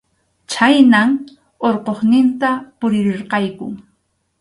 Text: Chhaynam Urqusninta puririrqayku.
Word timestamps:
Chhaynam 0.51 1.11
Urqusninta 1.67 2.49
puririrqayku. 2.79 3.67